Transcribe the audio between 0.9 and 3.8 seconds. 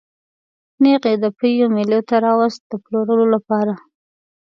یې د پېوې مېلې ته راوست د پلورلو لپاره.